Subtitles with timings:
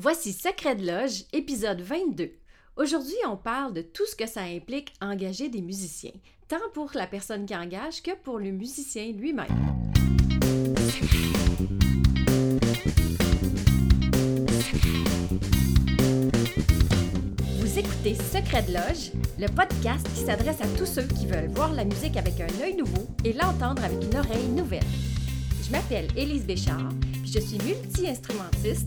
[0.00, 2.30] Voici Secret de Loge, épisode 22.
[2.76, 6.12] Aujourd'hui, on parle de tout ce que ça implique engager des musiciens,
[6.46, 9.48] tant pour la personne qui engage que pour le musicien lui-même.
[17.56, 21.72] Vous écoutez Secret de Loge, le podcast qui s'adresse à tous ceux qui veulent voir
[21.72, 24.86] la musique avec un œil nouveau et l'entendre avec une oreille nouvelle.
[25.60, 28.86] Je m'appelle Élise Béchard, puis je suis multi-instrumentiste,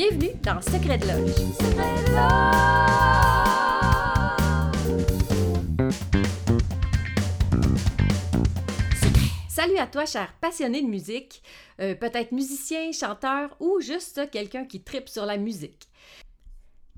[0.00, 1.34] Bienvenue dans Secret Loge.
[9.50, 11.42] Salut à toi, cher passionné de musique,
[11.82, 15.86] euh, peut-être musicien, chanteur ou juste quelqu'un qui tripe sur la musique.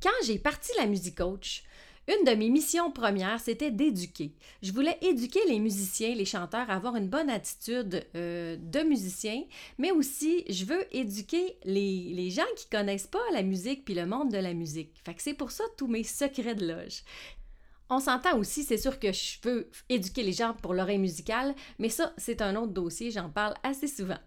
[0.00, 1.64] Quand j'ai parti la musique coach,
[2.08, 4.32] une de mes missions premières, c'était d'éduquer.
[4.62, 9.44] Je voulais éduquer les musiciens, les chanteurs à avoir une bonne attitude euh, de musicien,
[9.78, 14.32] mais aussi je veux éduquer les, gens qui connaissent pas la musique puis le monde
[14.32, 15.00] de la musique.
[15.04, 17.02] Fait que c'est pour ça tous mes secrets de loge.
[17.88, 21.90] On s'entend aussi, c'est sûr que je veux éduquer les gens pour l'oreille musicale, mais
[21.90, 24.18] ça, c'est un autre dossier, j'en parle assez souvent.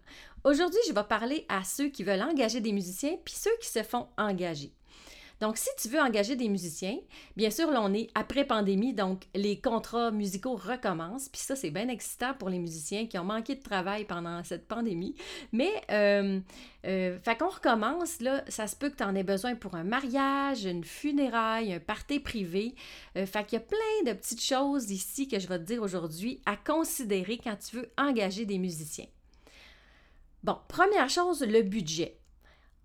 [0.44, 3.82] Aujourd'hui, je vais parler à ceux qui veulent engager des musiciens puis ceux qui se
[3.82, 4.72] font engager.
[5.40, 6.98] Donc, si tu veux engager des musiciens,
[7.36, 11.28] bien sûr, là, on est après pandémie, donc les contrats musicaux recommencent.
[11.28, 14.66] Puis ça, c'est bien excitant pour les musiciens qui ont manqué de travail pendant cette
[14.66, 15.14] pandémie.
[15.52, 16.40] Mais, euh,
[16.86, 19.84] euh, fait qu'on recommence, là, ça se peut que tu en aies besoin pour un
[19.84, 22.74] mariage, une funéraille, un party privé.
[23.16, 25.82] Euh, fait qu'il y a plein de petites choses ici que je vais te dire
[25.82, 29.06] aujourd'hui à considérer quand tu veux engager des musiciens.
[30.42, 32.18] Bon, première chose, le budget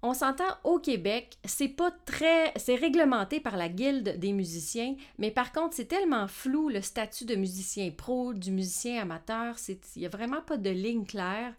[0.03, 2.51] on s'entend au Québec, c'est pas très.
[2.56, 7.25] C'est réglementé par la Guilde des musiciens, mais par contre, c'est tellement flou le statut
[7.25, 11.53] de musicien pro, du musicien amateur, il n'y a vraiment pas de ligne claire.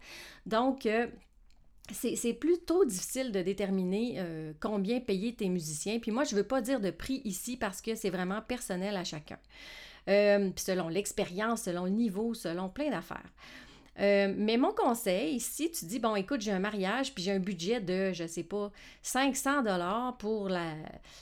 [0.45, 1.07] Donc, euh,
[1.91, 5.99] c'est plutôt difficile de déterminer euh, combien payer tes musiciens.
[5.99, 8.95] Puis moi, je ne veux pas dire de prix ici parce que c'est vraiment personnel
[8.95, 9.37] à chacun.
[10.09, 13.31] Euh, selon l'expérience, selon le niveau, selon plein d'affaires.
[13.99, 17.39] Euh, mais mon conseil, si tu dis, bon, écoute, j'ai un mariage, puis j'ai un
[17.39, 18.71] budget de, je sais pas,
[19.03, 20.73] 500 dollars pour la,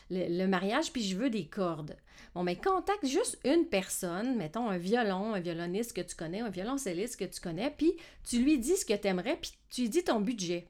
[0.09, 1.97] le, mariage, puis je veux des cordes.
[2.33, 6.49] Bon, mais contacte juste une personne, mettons un violon, un violoniste que tu connais, un
[6.49, 7.93] violoncelliste que tu connais, puis
[8.23, 10.67] tu lui dis ce que tu aimerais, puis tu lui dis ton budget.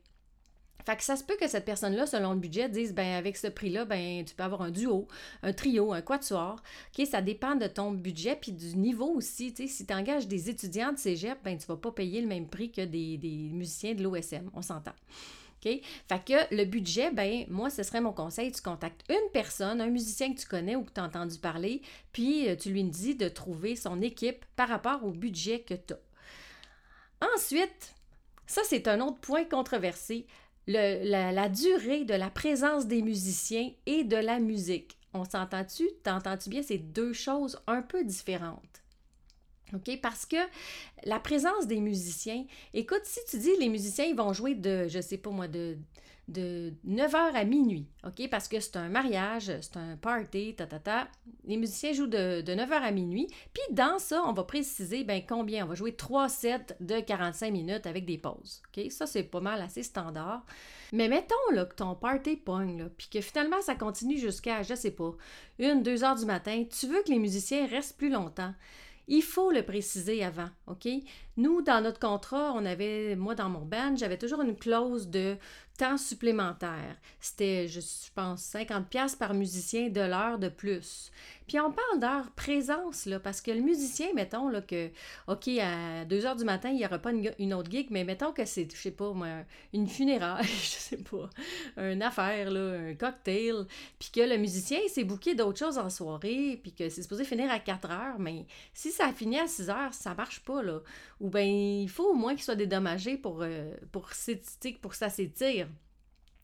[0.85, 3.47] Fait que ça se peut que cette personne-là, selon le budget, dise ben avec ce
[3.47, 5.07] prix-là, ben tu peux avoir un duo,
[5.43, 6.61] un trio, un quatuor.
[6.97, 10.93] OK, ça dépend de ton budget puis du niveau aussi, si tu engages des étudiants
[10.93, 13.17] de cégep, ben tu vas pas payer le même prix que des,
[13.51, 14.93] musiciens de l'OSM, on s'entend.
[15.61, 15.81] Fait
[16.25, 18.51] que le budget, ben moi, ce serait mon conseil.
[18.51, 21.81] Tu contactes une personne, un musicien que tu connais ou que tu as entendu parler,
[22.11, 25.93] puis euh, tu lui dis de trouver son équipe par rapport au budget que tu
[25.93, 25.99] as.
[27.35, 27.93] Ensuite,
[28.47, 30.25] ça, c'est un autre point controversé
[30.67, 34.97] la, durée de la présence des musiciens et de la musique.
[35.13, 35.89] On s'entend-tu?
[36.03, 36.61] T'entends-tu bien?
[36.63, 38.81] C'est deux choses un peu différentes.
[39.73, 39.99] OK?
[40.01, 40.37] Parce que
[41.05, 45.01] la présence des musiciens, écoute, si tu dis les musiciens, ils vont jouer de, je
[45.01, 45.77] sais pas moi, de
[46.31, 48.29] de 9h à minuit, OK?
[48.29, 51.07] Parce que c'est un mariage, c'est un party, ta, ta, ta.
[51.45, 53.27] Les musiciens jouent de, 9h à minuit.
[53.53, 55.65] Puis dans ça, on va préciser ben, combien?
[55.65, 58.91] On va jouer 3 sets de 45 minutes avec des pauses, OK?
[58.91, 60.45] Ça, c'est pas mal assez standard.
[60.93, 64.91] Mais mettons là, que ton party pogne, puis que finalement, ça continue jusqu'à, je sais
[64.91, 65.13] pas,
[65.61, 66.63] 1, 2 heures du matin.
[66.69, 68.53] Tu veux que les musiciens restent plus longtemps.
[69.07, 70.87] Il faut le préciser avant, OK?
[71.37, 75.37] Nous, dans notre contrat, on avait, moi, dans mon band, j'avais toujours une clause de
[75.81, 76.95] temps supplémentaire.
[77.19, 77.79] C'était, je
[78.13, 81.11] pense, 50$ par musicien de l'heure de plus.
[81.47, 84.89] Puis on parle d'heure présence, là, parce que le musicien, mettons, là, que,
[85.27, 88.31] OK, à 2 heures du matin, il n'y aura pas une, autre gig, mais mettons
[88.31, 89.27] que c'est, je sais pas, moi,
[89.73, 91.29] une funéraille, je sais pas,
[91.77, 93.65] une affaire, là, un cocktail,
[93.97, 97.51] puis que le musicien s'est booké d'autres choses en soirée, puis que c'est supposé finir
[97.51, 100.79] à 4 heures, mais si ça a fini à 6 heures, ça marche pas, là
[101.21, 104.09] ou bien il faut au moins qu'il soit dédommagé pour, euh, pour,
[104.81, 105.67] pour ça s'étire.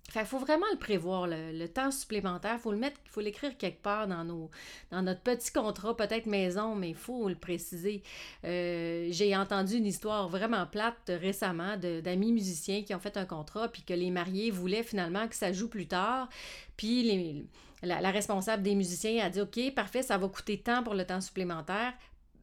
[0.10, 2.56] Fait faut vraiment le prévoir, le, temps supplémentaire.
[2.56, 4.50] Il faut le mettre, faut l'écrire quelque part dans, nos,
[4.90, 8.04] dans notre petit contrat, peut-être maison, mais il faut le préciser.
[8.46, 13.68] Euh, j'ai entendu une histoire vraiment plate récemment d'amis musiciens qui ont fait un contrat,
[13.68, 16.30] puis que les mariés voulaient finalement que ça joue plus tard.
[16.78, 17.46] Puis les,
[17.84, 21.22] la, responsable des musiciens a dit OK, parfait, ça va coûter tant pour le temps
[21.22, 21.94] supplémentaire.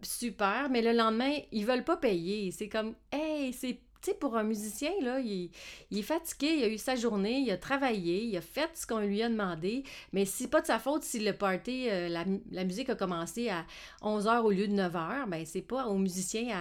[0.03, 2.51] Super, mais le lendemain, ils veulent pas payer.
[2.51, 3.79] C'est comme, hey, c'est
[4.13, 4.91] pour un musicien,
[5.25, 5.51] il,
[5.91, 8.99] est fatigué, il a eu sa journée, il a travaillé, il a fait ce qu'on
[8.99, 12.91] lui a demandé, mais c'est pas de sa faute si le party, euh, la, musique
[12.91, 13.65] a commencé à
[14.03, 16.55] 11h au lieu de 9h, ben c'est pas au musicien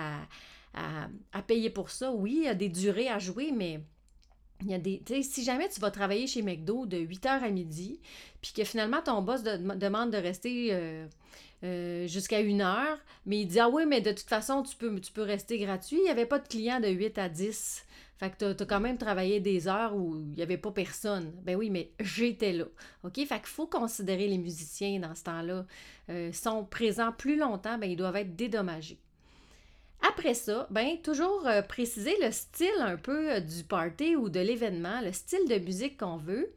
[0.74, 2.12] à, à, payer pour ça.
[2.12, 3.82] Oui, il y a des durées à jouer, mais
[4.62, 8.00] il y a des, si jamais tu vas travailler chez McDo de 8h à midi,
[8.42, 11.06] puis que finalement ton boss demande de rester euh,
[11.64, 15.22] euh, jusqu'à une heure, mais il dit Ah oui, mais de toute façon, tu peux,
[15.22, 15.98] rester gratuit.
[15.98, 17.86] Il n'y avait pas de clients de 8 à 10.
[18.18, 21.32] Fait que tu as, quand même travaillé des heures où il n'y avait pas personne.
[21.44, 22.66] Ben oui, mais j'étais là.
[23.04, 23.16] OK?
[23.16, 25.66] Fait qu'il faut considérer les musiciens dans ce temps-là.
[26.10, 29.00] Euh, sont présents plus longtemps, ben ils doivent être dédommagés.
[30.10, 35.00] Après ça, ben toujours euh, préciser le style un peu du party ou de l'événement,
[35.00, 36.54] le style de musique qu'on veut,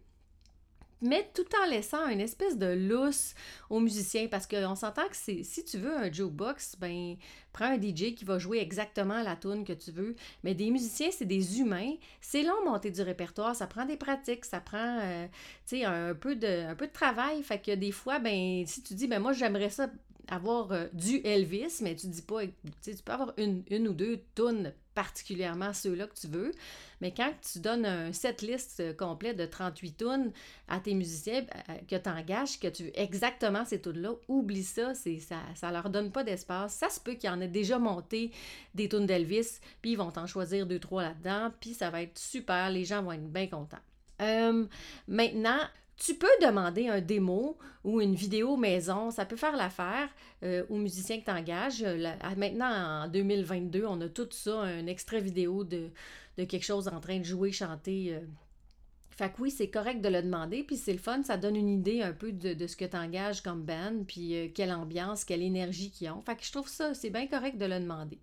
[1.03, 3.35] mais tout en laissant une espèce de lousse
[3.71, 7.17] aux musiciens parce qu'on s'entend que si tu veux un jukebox, ben
[7.57, 10.15] prends un DJ qui va jouer exactement la tune que tu veux,
[10.45, 14.45] mais des musiciens, c'est des humains, c'est long monter du répertoire, ça prend des pratiques,
[14.45, 15.27] ça prend euh,
[15.73, 19.07] un peu de un peu de travail, fait que des fois ben si tu dis
[19.07, 19.89] ben moi j'aimerais ça
[20.29, 22.43] avoir euh, du Elvis, mais tu dis pas,
[22.83, 26.53] tu peux avoir une, une ou deux tunes particulièrement ceux-là que tu veux,
[27.03, 30.33] mais quand tu donnes un set list euh, complet de 38 tunes
[30.69, 34.95] à tes musiciens euh, que tu engages, que tu veux exactement ces tunes-là, oublie ça,
[34.95, 36.75] ça, ça leur donne pas d'espace.
[36.75, 38.31] Ça se peut qu'il y en ait déjà monté
[38.75, 42.19] des tunes d'Elvis, puis ils vont t'en choisir deux, trois là-dedans, puis ça va être
[42.19, 43.77] super, les gens vont être bien contents.
[45.09, 45.61] maintenant,
[45.97, 50.09] tu peux demander un démo ou une vidéo maison, ça peut faire l'affaire
[50.43, 51.85] euh, aux musiciens que tu engages.
[52.37, 55.91] Maintenant, en 2022, on a tout ça, un extrait vidéo de,
[56.37, 58.15] quelque chose en train de jouer, chanter.
[58.15, 58.21] Euh.
[59.17, 62.03] Fait oui, c'est correct de le demander, puis c'est le fun, ça donne une idée
[62.03, 65.91] un peu de, ce que tu engages comme band, puis euh, quelle ambiance, quelle énergie
[65.91, 66.21] qu'ils ont.
[66.21, 68.19] Fait que je trouve ça, c'est bien correct de le demander.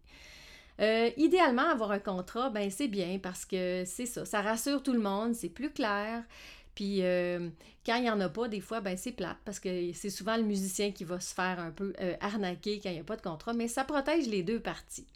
[1.17, 4.99] idéalement, avoir un contrat, ben c'est bien parce que c'est ça, ça rassure tout le
[4.99, 6.23] monde, c'est plus clair.
[6.75, 7.49] Puis euh,
[7.85, 10.37] quand il n'y en a pas, des fois, ben c'est plate parce que c'est souvent
[10.37, 13.17] le musicien qui va se faire un peu euh, arnaquer quand il n'y a pas
[13.17, 15.07] de contrat, mais ça protège les deux parties.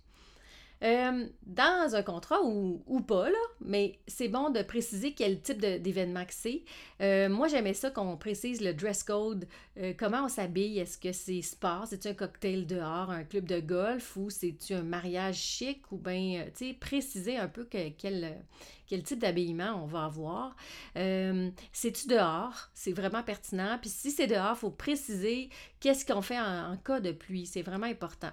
[0.84, 6.26] Euh, dans un contrat ou, pas, là, mais c'est bon de préciser quel type d'événement
[6.26, 6.64] que c'est.
[7.02, 9.48] Euh, moi, j'aimais ça qu'on précise le dress code,
[9.78, 10.80] euh, comment on s'habille?
[10.80, 14.84] Est-ce que c'est sport, c'est-tu un cocktail dehors, un club de golf ou c'est-tu un
[14.84, 15.92] mariage chic?
[15.92, 18.38] Ou bien, tu sais, préciser un peu quel,
[18.86, 20.56] quel type d'habillement on va avoir.
[20.94, 22.70] c'est-tu dehors?
[22.74, 23.78] C'est vraiment pertinent.
[23.82, 25.50] Puis si c'est dehors, il faut préciser
[25.80, 27.48] qu'est-ce qu'on fait en cas de pluie.
[27.48, 28.32] C'est vraiment important.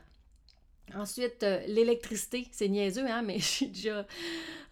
[0.94, 4.06] Ensuite, euh, l'électricité, c'est niaiseux, hein, mais j'ai déjà...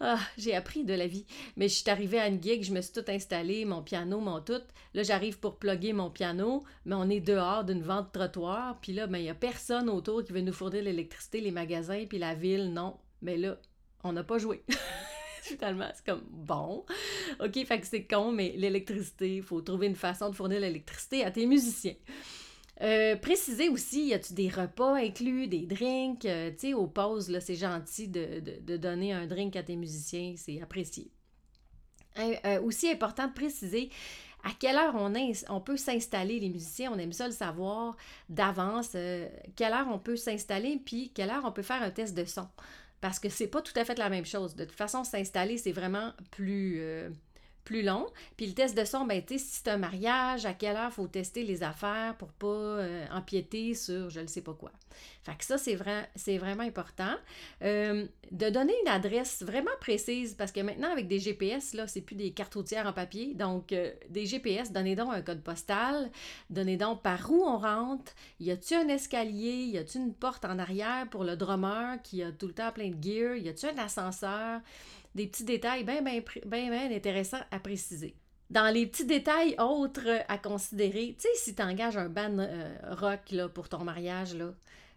[0.05, 1.26] Ah, j'ai appris de la vie.
[1.56, 4.41] Mais je suis arrivée à une gig, je me suis tout installé, mon piano, mon
[4.41, 4.61] tout.
[4.94, 8.81] Là, j'arrive pour plugger mon piano, mais on est dehors d'une vente trottoir.
[8.81, 12.05] Puis là, ben, il n'y a personne autour qui veut nous fournir l'électricité, les magasins,
[12.09, 12.97] puis la ville, non.
[13.23, 13.58] Mais là,
[14.03, 14.65] on n'a pas joué.
[15.43, 16.85] Finalement, c'est comme bon.
[17.41, 21.25] OK, fait que c'est con, mais l'électricité, il faut trouver une façon de fournir l'électricité
[21.25, 21.94] à tes musiciens.
[22.82, 26.25] Euh, préciser aussi, y a-tu des repas inclus, des drinks?
[26.25, 30.61] Euh, tu sais, aux pauses, c'est gentil de, donner un drink à tes musiciens, c'est
[30.61, 31.11] apprécié.
[32.19, 33.88] Euh, aussi important de préciser
[34.44, 35.12] à quelle heure on,
[35.49, 37.96] on peut s'installer, les musiciens, on aime ça le savoir
[38.29, 38.90] d'avance,
[39.55, 42.48] quelle heure on peut s'installer, puis quelle heure on peut faire un test de son.
[43.01, 44.56] Parce que c'est pas tout à fait la même chose.
[44.56, 46.82] De toute façon, s'installer, c'est vraiment plus
[47.65, 48.07] plus long.
[48.37, 51.07] Puis le test de son, ben, tu si c'est un mariage, à quelle heure faut
[51.07, 54.73] tester les affaires pour pas euh, empiéter sur je ne sais pas quoi.
[55.23, 57.15] Fait que ça, c'est, vrai, c'est vraiment important.
[57.63, 62.01] Euh, de donner une adresse vraiment précise, parce que maintenant, avec des GPS, là, c'est
[62.01, 63.35] plus des cartes routières en papier.
[63.35, 66.11] Donc, euh, des GPS, donnez donc un code postal,
[66.51, 70.59] donnez donc par où on rentre, y a-tu un escalier, y a-tu une porte en
[70.59, 73.79] arrière pour le drummer qui a tout le temps plein de gear, y a-tu un
[73.79, 74.61] ascenseur,
[75.15, 78.15] des petits détails bien, bien, intéressants à préciser.
[78.51, 82.75] Dans les petits détails autres à considérer, tu sais, si tu engages un band euh,
[82.91, 84.53] rock là, pour ton mariage, là,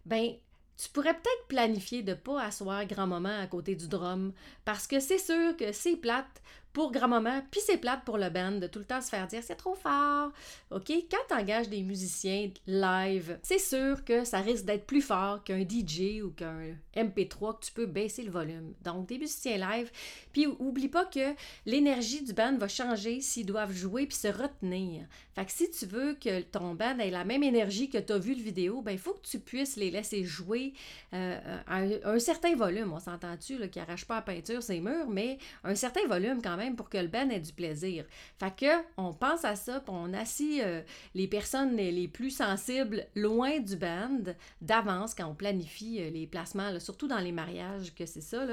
[0.05, 0.33] ben,
[0.77, 4.33] tu pourrais peut-être planifier de pas asseoir grand-maman à côté du drum,
[4.65, 6.41] parce que c'est sûr que c'est plate
[6.75, 9.41] pour grand-maman, puis c'est plate pour le band de tout le temps se faire dire
[9.41, 10.33] c'est trop fort.
[10.71, 10.91] OK?
[11.09, 15.61] Quand tu engages des musiciens live, c'est sûr que ça risque d'être plus fort qu'un
[15.61, 18.73] DJ ou qu'un MP3 que tu peux baisser le volume.
[18.83, 19.89] Donc, des musiciens live.
[20.33, 21.33] Puis, oublie pas que
[21.65, 25.05] l'énergie du band va changer s'ils doivent jouer puis se retenir.
[25.33, 28.17] Fait que si tu veux que ton band ait la même énergie que tu as
[28.17, 30.73] vu le vidéo, ben il faut que tu puisses les laisser jouer
[31.13, 32.91] euh, à un, certain volume.
[32.91, 36.64] On s'entend-tu, qui n'arrache pas la peinture, ces murs, mais un certain volume quand même
[36.73, 38.05] pour que le band ait du plaisir.
[38.39, 40.81] Fait que on pense à ça, puis on assit euh,
[41.13, 44.23] les personnes les, plus sensibles loin du band
[44.61, 48.45] d'avance quand on planifie euh, les placements, surtout dans les mariages que c'est ça.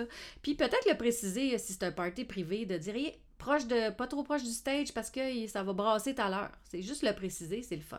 [0.43, 4.23] Puis peut-être le préciser si c'est un party privé, de dire proche de, pas trop
[4.23, 6.53] proche du stage parce que ça va brasser tout à l'heure.
[6.71, 7.99] C'est juste le préciser, c'est le fun.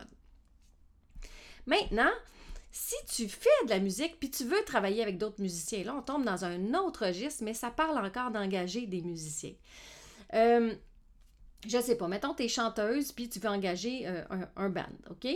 [1.66, 2.10] Maintenant,
[2.72, 6.02] si tu fais de la musique puis tu veux travailler avec d'autres musiciens, là, on
[6.02, 9.54] tombe dans un autre registre, mais ça parle encore d'engager des musiciens.
[10.34, 10.74] Euh,
[11.66, 14.22] je sais pas, mettons, tu es chanteuse puis tu veux engager euh,
[14.56, 15.26] un, band, OK?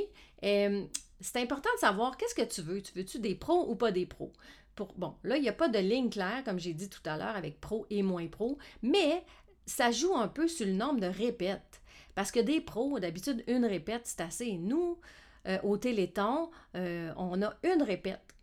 [0.45, 0.85] Euh,
[1.21, 2.83] c'est important de savoir qu'est-ce que tu veux.
[2.83, 4.33] Tu veux-tu des pros ou pas des pros?
[4.75, 7.17] Pour, bon, là, il n'y a pas de ligne claire, comme j'ai dit tout à
[7.17, 9.25] l'heure, avec pro et moins pro, mais
[9.67, 11.81] ça joue un peu sur le nombre de répètes.
[12.15, 14.53] Parce que des pros, d'habitude, une répète, c'est assez.
[14.59, 14.99] Nous,
[15.47, 18.35] euh, au Téléthon, on a une répète,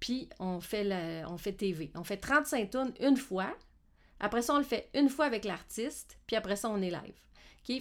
[0.00, 1.90] puis on fait, on fait TV.
[1.94, 3.54] On fait 35 tonnes une fois.
[4.20, 7.14] Après ça, on le fait une fois avec l'artiste, puis après ça, on est live.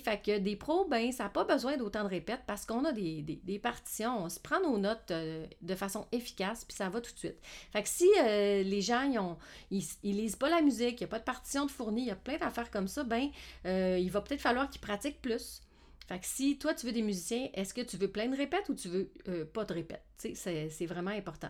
[0.03, 2.91] Fait que des pros, ben, ça n'a pas besoin d'autant de répètes parce qu'on a
[2.91, 7.13] des, partitions, on se prend nos notes euh, de façon efficace, puis ça va tout
[7.13, 7.37] de suite.
[7.71, 9.37] Fait que si les gens,
[9.71, 12.11] ils, lisent pas la musique, il n'y a pas de partition de fournie, il y
[12.11, 13.29] a plein d'affaires comme ça, ben,
[13.63, 15.61] il va peut-être falloir qu'ils pratiquent plus.
[16.07, 18.69] Fait que si toi, tu veux des musiciens, est-ce que tu veux plein de répètes
[18.69, 20.05] ou tu veux euh, pas de répètes?
[20.17, 21.49] C'est vraiment important.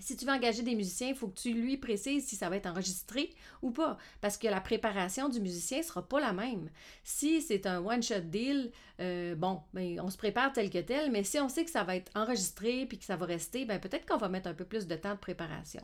[0.00, 2.56] Si tu veux engager des musiciens, il faut que tu lui précises si ça va
[2.56, 3.30] être enregistré
[3.60, 6.70] ou pas, parce que la préparation du musicien ne sera pas la même.
[7.04, 11.24] Si c'est un one-shot deal, euh, bon, ben, on se prépare tel que tel, mais
[11.24, 14.06] si on sait que ça va être enregistré puis que ça va rester, ben, peut-être
[14.06, 15.82] qu'on va mettre un peu plus de temps de préparation.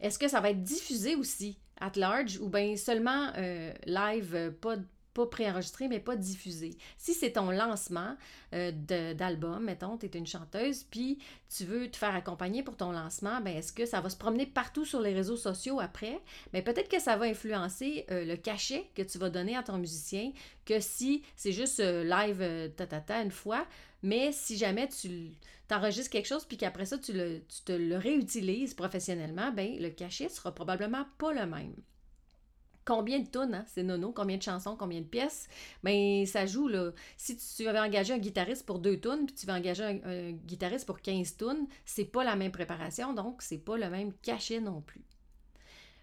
[0.00, 4.76] Est-ce que ça va être diffusé aussi, at large, ou bien seulement euh, live, pas,
[5.14, 6.76] pas préenregistré, mais pas diffusé.
[6.96, 8.16] Si c'est ton lancement
[8.54, 8.72] euh,
[9.14, 11.18] d'album, mettons, tu es une chanteuse, puis
[11.54, 14.46] tu veux te faire accompagner pour ton lancement, ben est-ce que ça va se promener
[14.46, 16.20] partout sur les réseaux sociaux après?
[16.52, 19.62] Mais ben, peut-être que ça va influencer euh, le cachet que tu vas donner à
[19.62, 20.32] ton musicien,
[20.64, 23.66] que si c'est juste euh, live ta, ta, ta, une fois,
[24.02, 25.30] mais si jamais tu
[25.68, 29.90] t'enregistres quelque chose, puis qu'après ça, tu, le, tu te le réutilises professionnellement, ben le
[29.90, 31.74] cachet sera probablement pas le même
[32.84, 33.64] combien de tonnes, hein?
[33.68, 35.48] c'est nono, combien de chansons, combien de pièces,
[35.82, 36.90] mais ça joue, là.
[37.16, 40.86] Si tu avais engagé un guitariste pour deux tonnes, puis tu vas engager un, guitariste
[40.86, 44.80] pour 15 tonnes, c'est pas la même préparation, donc c'est pas le même cachet non
[44.80, 45.04] plus.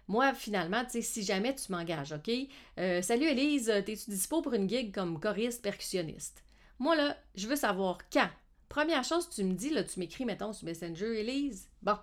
[0.08, 2.30] Moi, finalement, tu sais, si jamais tu m'engages, OK?
[2.78, 6.42] Euh, salut Elise, t'es-tu dispo pour une gig comme choriste percussionniste?
[6.80, 8.28] Moi, là, je veux savoir quand.
[8.68, 11.68] Première chose, tu me dis, là, tu m'écris, mettons, sur Messenger, Elise.
[11.82, 11.96] Bon.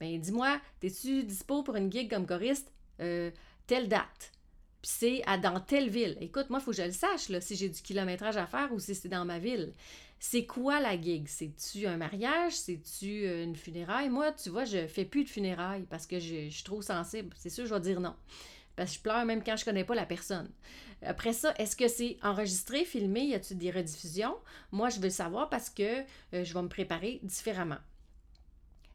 [0.00, 2.72] Ben, dis-moi, t'es-tu dispo pour une gig comme choriste?
[3.00, 3.30] Euh,
[3.66, 4.32] telle date.
[4.82, 6.16] Puis c'est dans telle ville.
[6.20, 8.72] Écoute, moi, il faut que je le sache, là, si j'ai du kilométrage à faire
[8.72, 9.72] ou si c'est dans ma ville.
[10.18, 11.28] C'est quoi la gig?
[11.28, 12.54] C'est-tu un mariage?
[12.54, 14.08] C'est-tu euh, une funéraille?
[14.08, 17.34] Moi, tu vois, je fais plus de funérailles parce que je, suis trop sensible.
[17.36, 18.14] C'est sûr, je vais dire non.
[18.76, 20.50] Parce que je pleure même quand je connais pas la personne.
[21.02, 23.26] Après ça, est-ce que c'est enregistré, filmé?
[23.26, 24.36] Y a-t-il des rediffusions?
[24.72, 27.78] Moi, je veux le savoir parce que euh, je vais me préparer différemment.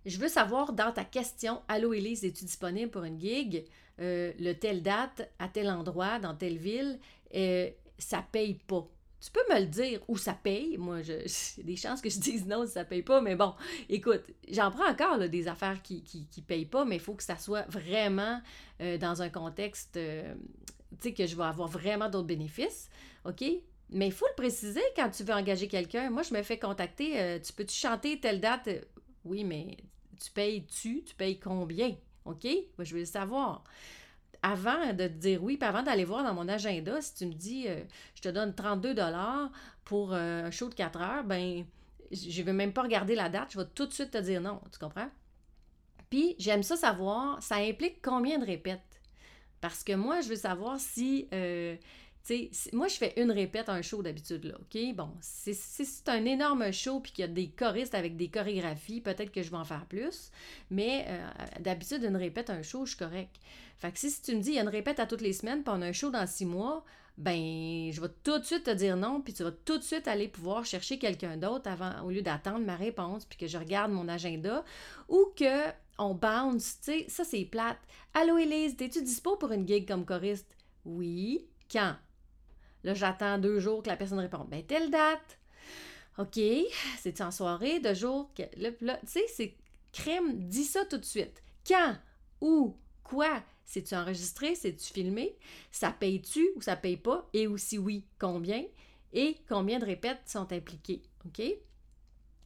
[0.06, 3.66] Je veux savoir dans ta question, Allô Élise, es-tu disponible pour une gig?
[4.00, 7.00] Euh, le telle date, à tel endroit, dans telle ville,
[7.36, 8.88] euh, ça paye pas.
[9.24, 10.76] Tu peux me le dire où ça paye?
[10.80, 13.54] Moi, a des chances que je dise non si ça paye pas, mais bon,
[13.90, 17.38] écoute, j'en prends encore des affaires qui, qui, payent pas, mais il faut que ça
[17.38, 18.42] soit vraiment
[18.82, 22.90] euh, dans un contexte, tu sais, que je vais avoir vraiment d'autres bénéfices,
[23.26, 23.44] OK?
[23.92, 26.10] Mais il faut le préciser quand tu veux engager quelqu'un.
[26.10, 28.68] Moi, je me fais contacter, tu peux-tu chanter telle date?
[29.26, 29.78] Oui, mais
[30.24, 31.04] tu payes-tu?
[31.04, 31.96] Tu payes combien?
[32.26, 32.48] OK?
[32.80, 33.64] Je veux le savoir.
[34.44, 37.34] Avant de te dire oui, puis avant d'aller voir dans mon agenda, si tu me
[37.34, 37.84] dis euh,
[38.16, 38.96] je te donne 32
[39.86, 41.64] pour euh, un show de 4 heures, ben
[42.12, 44.42] je ne vais même pas regarder la date, je vais tout de suite te dire
[44.42, 44.60] non.
[44.72, 45.10] Tu comprends?
[46.10, 48.82] Puis j'aime ça savoir, ça implique combien de répètes?
[49.62, 51.76] Parce que moi, je veux savoir si euh,
[52.74, 54.96] moi, je fais une répète un show d'habitude, là, OK?
[54.96, 59.02] Bon, si c'est un énorme show puis qu'il y a des choristes avec des chorégraphies,
[59.02, 60.32] peut-être que je vais en faire plus,
[60.70, 61.28] mais euh,
[61.60, 63.36] d'habitude, une répète un show, je suis correct.
[63.78, 65.64] Fait que si, tu me dis, il y a une répète à toutes les semaines
[65.64, 66.86] puis un show dans six mois,
[67.18, 70.08] ben, je vais tout de suite te dire non, puis tu vas tout de suite
[70.08, 73.92] aller pouvoir chercher quelqu'un d'autre avant, au lieu d'attendre ma réponse, puis que je regarde
[73.92, 74.64] mon agenda,
[75.10, 77.78] ou que on bounce, tu sais, ça c'est plate.
[78.14, 80.56] Allô Élise, es-tu dispo pour une gig comme choriste?
[80.86, 81.46] Oui.
[81.72, 81.96] Quand?
[82.84, 84.50] Là, j'attends deux jours que la personne réponde.
[84.50, 85.40] Ben, telle date.
[86.18, 86.40] OK,
[87.00, 88.32] c'est en soirée, deux jours.
[88.34, 88.44] Que...
[88.58, 89.56] Là, tu sais, c'est
[89.92, 91.42] crème, dis ça tout de suite.
[91.68, 91.96] Quand?
[92.42, 92.76] Où?
[93.04, 93.44] Quoi?
[93.66, 94.56] C'est-tu enregistré?
[94.56, 95.38] C'est-tu filmé?
[95.72, 97.30] Ça paye-tu ou ça paye pas?
[97.34, 98.64] Et aussi, oui, combien?
[99.14, 101.02] Et combien de répètes sont impliquées?
[101.26, 101.42] OK?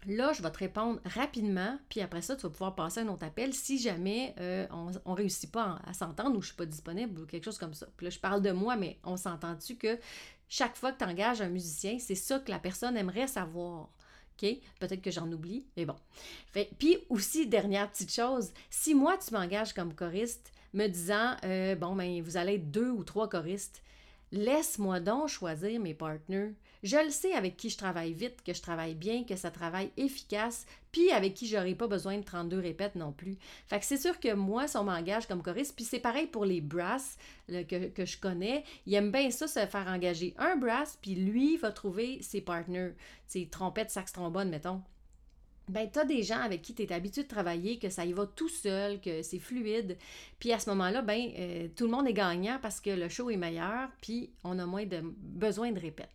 [0.07, 3.25] Là, je vais te répondre rapidement, puis après ça, tu vas pouvoir passer un autre
[3.25, 6.65] appel si jamais euh, on ne réussit pas à, s'entendre ou je ne suis pas
[6.65, 7.87] disponible ou quelque chose comme ça.
[7.97, 9.97] Puis là, je parle de moi, mais on s'entend-tu que
[10.47, 13.89] chaque fois que tu engages un musicien, c'est ça que la personne aimerait savoir.
[14.37, 14.57] OK?
[14.79, 15.95] Peut-être que j'en oublie, mais bon.
[16.77, 21.95] Puis aussi, dernière petite chose, si moi, tu m'engages comme choriste, me disant, euh, bon,
[21.95, 23.81] ben, vous allez être deux ou trois choristes,
[24.31, 26.51] laisse-moi donc choisir mes partenaires.
[26.85, 29.89] Je le sais avec qui je travaille vite, que je travaille bien, que ça travaille
[29.97, 33.39] efficace, puis avec qui j'aurai pas besoin de 32 répètes non plus.
[33.65, 36.45] Fait que c'est sûr que moi, si on m'engage comme choriste, puis c'est pareil pour
[36.45, 41.15] les brass que, je connais, ils aiment bien ça, se faire engager un brass, puis
[41.15, 42.91] lui va trouver ses partners,
[43.25, 44.83] ses trompettes, sax, trombone, mettons
[45.67, 48.13] ben, tu as des gens avec qui tu es habitué de travailler, que ça y
[48.13, 49.97] va tout seul, que c'est fluide.
[50.37, 53.31] Puis à ce moment-là, ben, euh, tout le monde est gagnant parce que le show
[53.31, 56.14] est meilleur, puis on a moins de besoin de répète.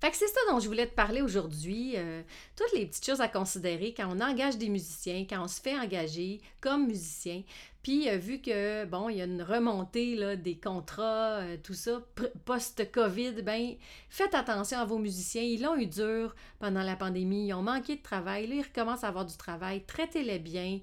[0.00, 1.94] Fait que c'est ça dont je voulais te parler aujourd'hui.
[1.96, 2.22] Euh,
[2.54, 5.76] toutes les petites choses à considérer quand on engage des musiciens, quand on se fait
[5.78, 7.42] engager comme musicien.
[7.82, 11.72] Puis euh, vu que, bon, il y a une remontée là, des contrats, euh, tout
[11.72, 12.02] ça,
[12.44, 13.76] post-COVID, ben
[14.10, 15.42] faites attention à vos musiciens.
[15.42, 17.46] Ils l'ont eu dur pendant la pandémie.
[17.46, 18.48] Ils ont manqué de travail.
[18.48, 19.82] Là, ils recommencent à avoir du travail.
[19.86, 20.80] Traitez-les bien.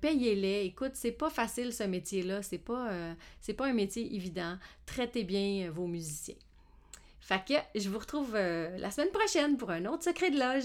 [0.00, 0.64] payez-les.
[0.64, 2.42] Écoute, c'est pas facile ce métier-là.
[2.42, 4.56] C'est pas, c'est pas un métier évident.
[4.86, 6.36] Traitez bien vos musiciens.
[7.28, 10.64] Fait que je vous retrouve euh, la semaine prochaine pour un autre secret de loge.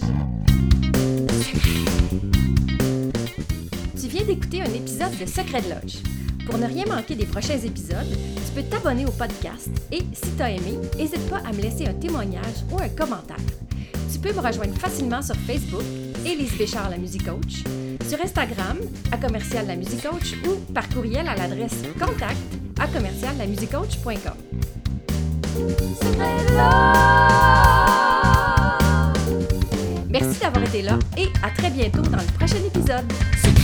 [3.99, 5.97] Tu viens d'écouter un épisode de Secret de Loge.
[6.45, 10.41] Pour ne rien manquer des prochains épisodes, tu peux t'abonner au podcast et si tu
[10.41, 13.35] as aimé, n'hésite pas à me laisser un témoignage ou un commentaire.
[14.09, 15.83] Tu peux me rejoindre facilement sur Facebook,
[16.25, 17.65] Élise Béchard, la musique coach,
[18.07, 18.77] sur Instagram,
[19.11, 22.39] à commercial la musique coach ou par courriel à l'adresse contact
[22.79, 23.47] à commercial la
[30.09, 33.62] Merci d'avoir été là et à très bientôt dans le prochain épisode.